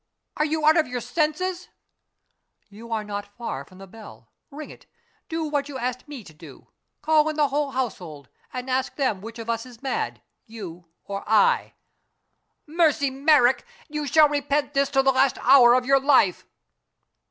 "Are 0.35 0.45
you 0.45 0.65
out 0.65 0.77
of 0.77 0.87
your 0.87 0.99
senses?" 0.99 1.69
"You 2.69 2.91
are 2.91 3.03
not 3.03 3.37
far 3.37 3.63
from 3.63 3.77
the 3.77 3.85
bell. 3.85 4.29
Ring 4.49 4.71
it. 4.71 4.87
Do 5.29 5.43
what 5.43 5.69
you 5.69 5.77
asked 5.77 6.07
me 6.07 6.23
to 6.23 6.33
do. 6.33 6.69
Call 7.03 7.29
in 7.29 7.35
the 7.35 7.49
whole 7.49 7.69
household, 7.69 8.27
and 8.51 8.67
ask 8.67 8.95
them 8.95 9.21
which 9.21 9.37
of 9.37 9.47
us 9.47 9.63
is 9.63 9.83
mad 9.83 10.23
you 10.47 10.87
or 11.03 11.23
I." 11.29 11.75
"Mercy 12.65 13.11
Merrick! 13.11 13.63
you 13.89 14.07
shall 14.07 14.27
repent 14.27 14.73
this 14.73 14.89
to 14.89 15.03
the 15.03 15.11
last 15.11 15.37
hour 15.43 15.75
of 15.75 15.85
your 15.85 15.99
life!" 15.99 16.47